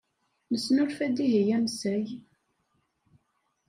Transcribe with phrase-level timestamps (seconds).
[0.51, 2.05] Nesnulfa-d ihi ansay.